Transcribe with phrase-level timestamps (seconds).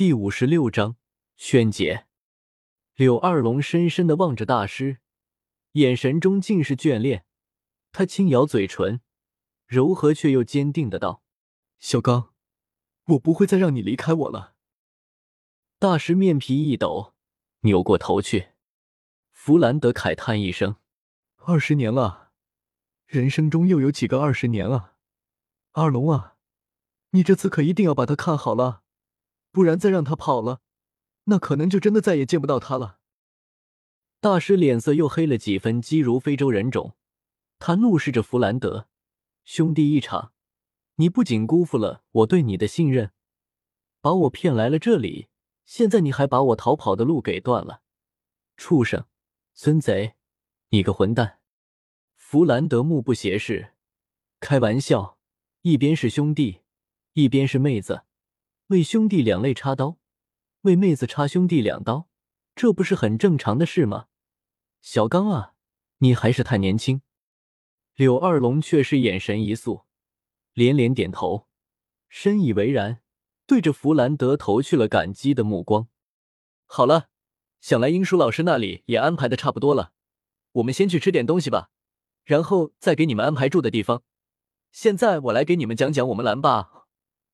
[0.00, 0.96] 第五十六章
[1.36, 2.06] 宣解。
[2.94, 5.00] 柳二龙深深的望着大师，
[5.72, 7.26] 眼神中尽是眷恋。
[7.92, 9.02] 他轻咬嘴唇，
[9.66, 11.22] 柔和却又坚定的道
[11.78, 12.32] ：“小刚，
[13.08, 14.54] 我不会再让你离开我了。”
[15.78, 17.12] 大师面皮一抖，
[17.60, 18.52] 扭过头去。
[19.32, 20.76] 弗兰德慨叹一声
[21.44, 22.30] ：“二十年了，
[23.04, 24.94] 人生中又有几个二十年啊？
[25.72, 26.38] 二龙啊，
[27.10, 28.82] 你这次可一定要把他看好了，
[29.52, 30.60] 不然再让他跑了，
[31.24, 32.98] 那可能就真的再也见不到他了。”
[34.20, 36.96] 大师脸色又黑了几分，肌如非洲人种。
[37.58, 38.88] 他怒视着弗兰德
[39.44, 40.32] ：“兄弟一场，
[40.96, 43.12] 你不仅辜负了我对你的信任，
[44.00, 45.28] 把我骗来了这里，
[45.64, 47.82] 现在你还把我逃跑的路给断了，
[48.56, 49.06] 畜生！”
[49.52, 50.14] 孙贼，
[50.68, 51.40] 你个混蛋！
[52.14, 53.74] 弗兰德目不斜视，
[54.38, 55.18] 开玩笑，
[55.62, 56.60] 一边是兄弟，
[57.14, 58.04] 一边是妹子，
[58.70, 59.98] 为兄弟两肋插刀，
[60.60, 62.08] 为妹子插兄弟两刀，
[62.54, 64.06] 这不是很正常的事吗？
[64.80, 65.54] 小刚啊，
[65.98, 67.02] 你还是太年轻。
[67.96, 69.82] 柳二龙却是眼神一肃，
[70.52, 71.48] 连连点头，
[72.08, 73.00] 深以为然，
[73.44, 75.88] 对着弗兰德投去了感激的目光。
[76.66, 77.08] 好了。
[77.60, 79.92] 想来英叔老师那里也安排的差不多了，
[80.52, 81.70] 我们先去吃点东西吧，
[82.24, 84.04] 然后再给你们安排住的地方。
[84.70, 86.86] 现在我来给你们讲讲我们蓝霸，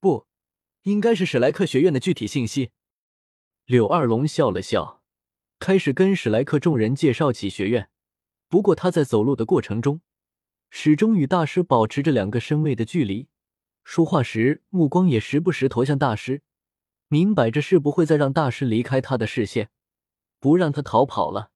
[0.00, 0.26] 不，
[0.88, 2.70] 应该是史莱克学院的具体信息。
[3.66, 5.02] 柳二龙笑了笑，
[5.58, 7.90] 开始跟史莱克众人介绍起学院。
[8.48, 10.00] 不过他在走路的过程中，
[10.70, 13.28] 始终与大师保持着两个身位的距离，
[13.84, 16.42] 说话时目光也时不时投向大师，
[17.08, 19.70] 明摆着是不会再让大师离开他的视线。
[20.40, 21.50] 不让他逃跑了。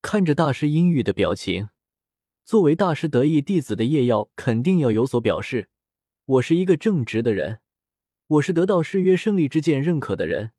[0.00, 1.68] 看着大师阴郁的表情，
[2.44, 5.68] 作为大师得意弟子的叶耀肯定要有所表示。
[6.24, 7.60] 我是一个正直的人，
[8.30, 10.52] 我是得到誓约胜利之剑认可的人，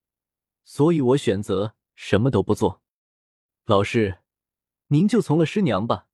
[0.66, 2.81] 所以我选择什么都不做。
[3.66, 4.17] 老师，
[4.88, 6.08] 您就从了师娘吧。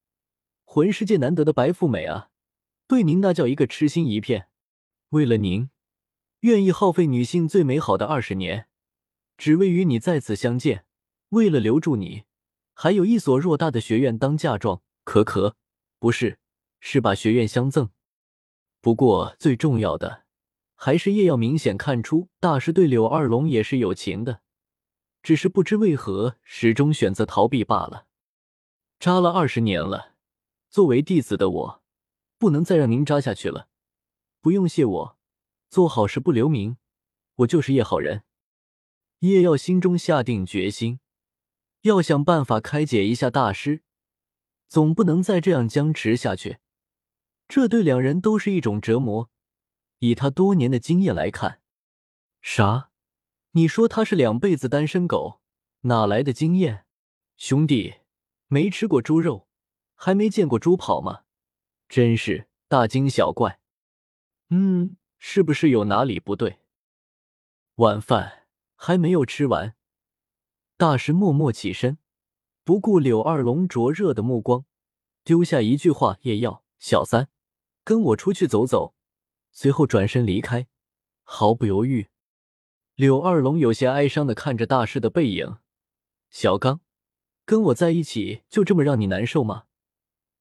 [0.64, 2.30] 魂世界难得的白富美啊，
[2.86, 4.48] 对您那叫一个痴心一片。
[5.08, 5.70] 为了您，
[6.40, 8.68] 愿意耗费女性最美好的二十年，
[9.36, 10.84] 只为与你再次相见。
[11.30, 12.22] 为了留住你，
[12.72, 15.56] 还有一所偌大的学院当嫁妆，可可，
[15.98, 16.38] 不是，
[16.78, 17.90] 是把学院相赠。
[18.80, 20.27] 不过最重要的，
[20.80, 24.42] 还是叶耀明显看出大师对柳二龙也是有情的，
[25.24, 28.06] 只是不知为何始终选择逃避罢了。
[29.00, 30.14] 扎了二十年了，
[30.70, 31.82] 作为弟子的我，
[32.38, 33.66] 不能再让您扎下去了。
[34.40, 35.18] 不用谢我，
[35.68, 36.76] 做好事不留名，
[37.38, 38.22] 我就是叶好人。
[39.18, 41.00] 叶耀心中下定决心。
[41.80, 43.82] 要想办法开解一下大师，
[44.68, 46.58] 总不能再这样僵持下去，
[47.48, 49.28] 这对两人都是一种折磨。
[49.98, 51.60] 以他多年的经验来看，
[52.40, 52.90] 啥？
[53.52, 55.40] 你说他是两辈子单身狗，
[55.82, 56.84] 哪来的经验？
[57.36, 57.94] 兄弟，
[58.46, 59.48] 没吃过猪肉，
[59.94, 61.22] 还没见过猪跑吗？
[61.88, 63.60] 真是大惊小怪。
[64.50, 66.60] 嗯，是不是有哪里不对？
[67.76, 69.74] 晚饭还没有吃完。
[70.76, 71.98] 大师默默起身，
[72.62, 74.64] 不顾柳二龙灼热的目光，
[75.24, 77.28] 丢下一句话：“也要，小三，
[77.82, 78.94] 跟我出去走走。”
[79.50, 80.66] 随后转身离开，
[81.22, 82.08] 毫不犹豫。
[82.94, 85.58] 柳二龙有些哀伤的看着大师的背影
[86.30, 86.80] ：“小刚，
[87.44, 89.64] 跟我在一起就这么让你难受吗？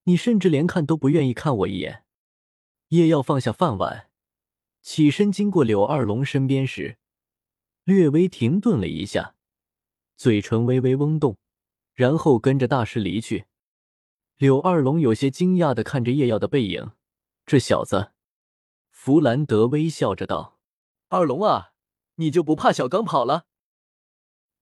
[0.04, 2.04] 你甚至连看都不愿意看我一眼。”
[2.90, 4.10] 叶耀放下饭碗，
[4.82, 6.98] 起身经过柳二龙身边时，
[7.84, 9.36] 略微停顿了一下。
[10.16, 11.38] 嘴唇微微嗡动，
[11.94, 13.46] 然后跟着大师离去。
[14.38, 16.92] 柳二龙有些惊讶的看着叶耀的背影，
[17.46, 18.14] 这小子。
[19.08, 20.60] 弗兰德微笑着道
[21.08, 21.72] ：“二龙啊，
[22.16, 23.46] 你就不怕小刚跑了？”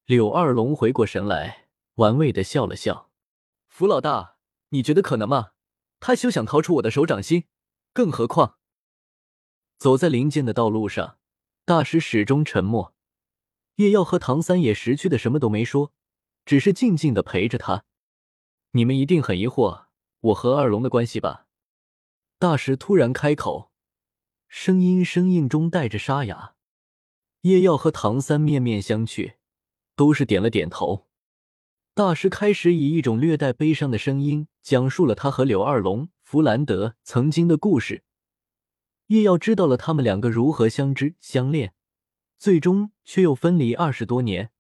[0.06, 3.10] 柳二龙回过神来，玩味的笑了笑
[3.68, 4.38] ：“弗老大，
[4.70, 5.54] 你觉得可能吗？
[6.00, 7.46] 他休想逃出我的手掌心，
[7.92, 8.60] 更何况……”
[9.82, 11.18] 走在林间的道路上，
[11.66, 12.94] 大师始终沉默。
[13.78, 15.92] 叶耀和唐三也识趣的什么都没说，
[16.46, 17.84] 只是静静的陪着他。
[18.74, 19.86] 你们一定很疑惑
[20.20, 21.48] 我和二龙的关系吧？
[22.38, 23.72] 大师突然开口，
[24.48, 26.56] 声音生硬中带着沙哑。
[27.42, 29.36] 叶耀和唐三面面相觑，
[29.96, 31.08] 都是点了点头。
[31.94, 38.04] 大师开始以一种略带悲伤的声音讲述了他和柳二龙、弗兰德曾经的故事。
[39.08, 41.74] 叶耀知道了他们两个如何相知相恋。
[42.38, 44.52] 最终却又分离二十多年，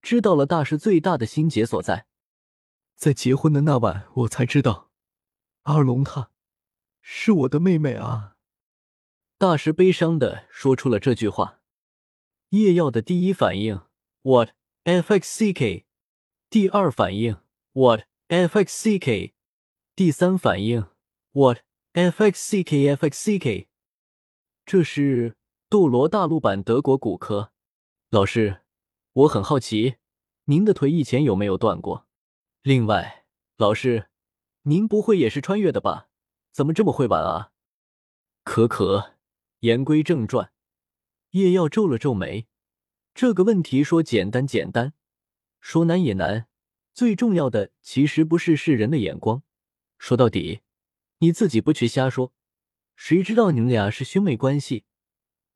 [0.00, 2.06] 知道了大师最大的心结所在。
[2.94, 4.90] 在结婚的那晚，我才知道，
[5.64, 6.30] 二龙她，
[7.02, 8.36] 是我的妹妹啊！
[9.40, 11.60] 大师悲伤的说出了这句话。
[12.48, 13.82] 叶耀的第一反应
[14.22, 14.48] ，what
[14.82, 15.84] fxck；
[16.50, 17.36] 第二反应
[17.74, 19.34] ，what fxck；
[19.94, 20.86] 第三反应
[21.30, 21.58] ，what
[21.92, 23.68] fxck fxck。
[24.66, 25.36] 这是
[25.68, 27.52] 斗罗大陆版德国骨科。
[28.10, 28.62] 老师，
[29.12, 29.98] 我很好奇，
[30.46, 32.08] 您的腿以前有没有断过？
[32.62, 33.24] 另外，
[33.56, 34.08] 老师，
[34.62, 36.08] 您不会也是穿越的吧？
[36.50, 37.52] 怎么这么会玩啊？
[38.42, 39.14] 可可，
[39.60, 40.52] 言归正传，
[41.30, 42.46] 叶耀皱了皱眉。
[43.12, 44.92] 这个问题说简单简单，
[45.60, 46.46] 说难也难。
[46.94, 49.42] 最重要的其实不是世人的眼光，
[49.98, 50.60] 说到底，
[51.18, 52.32] 你自己不去瞎说，
[52.94, 54.84] 谁知道你们俩是兄妹关系？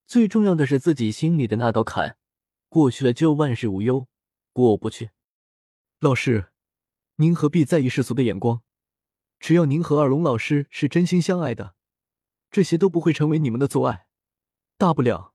[0.04, 2.16] 最重要的是自己心里的那道坎，
[2.68, 4.08] 过去了就万事无忧；
[4.52, 5.10] 过不去，
[6.00, 6.50] 老师，
[7.16, 8.62] 您何必在意世俗的眼光？
[9.38, 11.76] 只要您和二龙老师是真心相爱的，
[12.52, 14.06] 这些都不会成为你们的阻碍。
[14.76, 15.34] 大不了，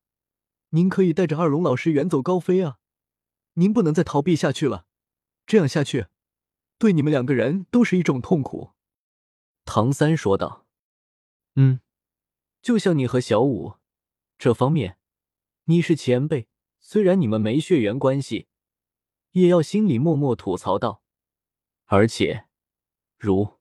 [0.69, 2.77] 您可以带着二龙老师远走高飞啊！
[3.53, 4.85] 您不能再逃避下去了，
[5.47, 6.07] 这样下去，
[6.77, 8.73] 对你们两个人都是一种痛苦。”
[9.65, 10.67] 唐三说道。
[11.55, 11.81] “嗯，
[12.61, 13.77] 就像你和小五
[14.37, 14.99] 这方面，
[15.63, 16.47] 你是前辈，
[16.79, 18.47] 虽然你们没血缘关系，
[19.31, 21.01] 也要心里默默吐槽道。
[21.85, 22.45] 而且，
[23.17, 23.57] 如……”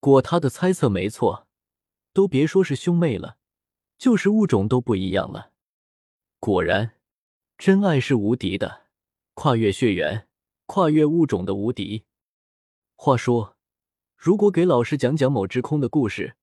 [0.00, 1.43] 果他的猜测没错，
[2.14, 3.38] 都别说是兄妹了，
[3.98, 5.52] 就是物种都不一样了。
[6.38, 6.94] 果然，
[7.58, 8.86] 真爱是无敌的，
[9.34, 10.28] 跨越血缘，
[10.66, 12.04] 跨越物种的无敌。
[12.94, 13.56] 话说，
[14.16, 16.36] 如果给老师讲讲某只空的故事，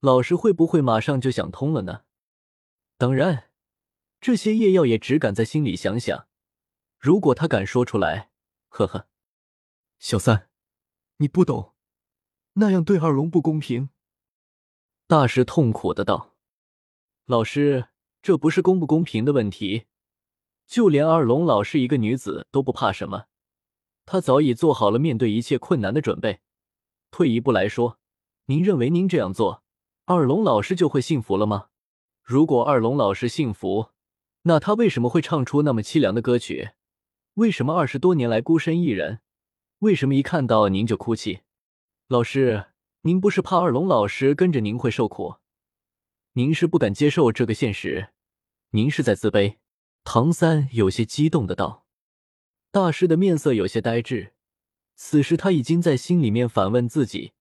[0.00, 2.02] 老师会不会马上就想通了呢？
[2.98, 3.50] 当然，
[4.20, 6.28] 这些夜耀也只敢在心里想想。
[6.98, 8.30] 如果他敢说出来，
[8.68, 9.08] 呵呵，
[9.98, 10.50] 小三，
[11.16, 11.72] 你不懂。
[12.54, 13.88] 那样对二龙不公平。
[15.08, 16.34] 大师痛苦的道
[17.26, 17.90] ：“老师，
[18.22, 19.84] 这不是公不公平的问题，
[20.66, 23.26] 就连二龙老师一个女子都不怕什么，
[24.04, 26.40] 她早已做好了面对一切困难的准备。
[27.12, 28.00] 退一步来说，
[28.46, 29.62] 您认为您这样做，
[30.06, 31.68] 二龙老师就会幸福了吗？
[32.24, 33.90] 如果二龙老师幸福，
[34.42, 36.70] 那他为什么会唱出那么凄凉的歌曲？
[37.34, 39.20] 为什么二十多年来孤身一人？
[39.78, 41.42] 为什么一看到您就哭泣？”
[42.08, 42.66] 老师，
[43.06, 45.36] 您不是怕二龙老师跟着您会受苦，
[46.32, 48.08] 您是不敢接受这个现实，
[48.70, 49.58] 您是在自卑。
[50.02, 51.86] 唐三有些激动的道。
[52.72, 54.34] 大师的面色有些呆滞，
[54.96, 57.32] 此时他已经在心里面反问自己：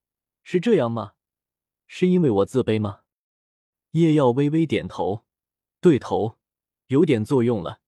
[0.44, 1.14] 是这样吗？
[1.88, 3.00] 是因为我自卑吗？
[3.94, 5.26] 叶耀微微点头，
[5.82, 6.38] 对头，
[6.90, 7.80] 有点作用了。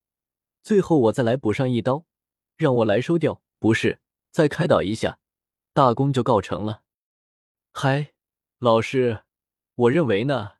[0.63, 2.07] 最后我再来补上一刀，
[2.55, 3.99] 让我来收掉，不是，
[4.31, 5.19] 再开导一下。
[5.73, 6.81] 大功就告成了。
[7.79, 8.13] 嗨，
[8.57, 9.19] 老师，
[9.75, 10.53] 我认为呢，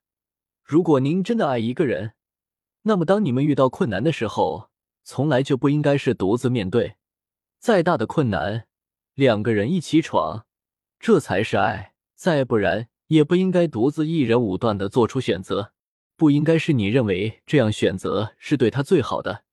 [0.63, 2.13] 如果您真的爱一个人，
[2.83, 4.69] 那么当你们遇到困难的时候，
[5.03, 6.97] 从来就不应该是独自面对。
[7.57, 8.67] 再大的困难，
[9.15, 10.45] 两个人一起闯，
[10.99, 11.95] 这才是爱。
[12.13, 15.73] 再不然，也不应该独自一人武断的做出选择。
[16.15, 19.43] 不应该是你认为这样选择是对他最好的，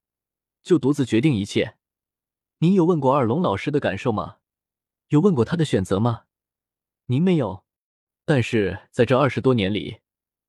[0.63, 1.79] 就独自决定一切。
[2.59, 4.37] 您有问过二龙老师的感受吗？
[5.09, 6.25] 有问过他的选择吗？
[7.07, 7.65] 您没有，
[8.25, 10.01] 但是在这二十多年里，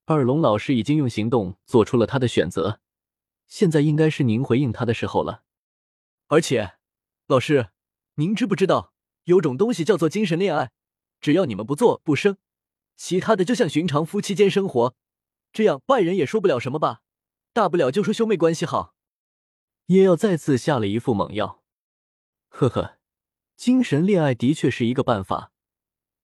[0.06, 2.80] 二龙老师已经用行动做出了他的选择。
[3.48, 5.44] 现在应该是您回应他的时候了。
[6.28, 6.78] 而且，
[7.28, 7.71] 老师，
[8.16, 8.94] 您知不知道
[9.26, 10.71] 有种东西叫做精神恋爱？
[11.19, 12.38] 只要你们不做不生，
[12.95, 14.95] 其他的就像寻常夫妻间生活，
[15.52, 17.02] 这样外人也说不了什么吧？
[17.52, 18.95] 大不了就说兄妹关系好。
[19.88, 21.62] 叶耀再次下了一副猛药。
[22.47, 22.97] 呵呵。
[23.56, 25.54] 精神恋爱的确是一个办法，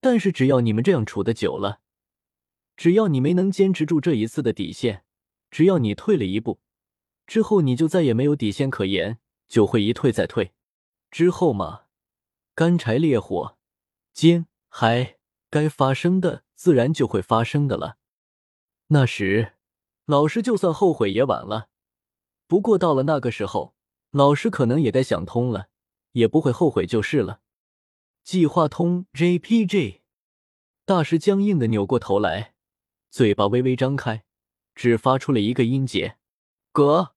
[0.01, 1.79] 但是只要你们这样处的久了，
[2.75, 5.05] 只要你没能坚持住这一次的底线，
[5.50, 6.60] 只要你退了一步，
[7.25, 10.51] 之后你就再也没有底线可言，就会一退再退。
[11.10, 11.84] 之后嘛，
[12.55, 13.58] 干柴烈火，
[14.12, 15.17] 煎还
[15.50, 17.98] 该发生的自然就会发生的了。
[18.88, 19.53] 那时，
[20.05, 21.70] 老师就算后悔也晚了。
[22.48, 23.75] 不过到了那个时候，
[24.10, 25.70] 老师可能也该想通了。
[26.13, 27.39] 也不会后悔就是了。
[28.24, 30.01] 计划通 JPG，
[30.86, 32.54] 大师僵硬的扭过头来，
[33.10, 34.24] 嘴巴微微张开，
[34.75, 36.18] 只发出了一个音节
[36.72, 37.16] ：“哥。”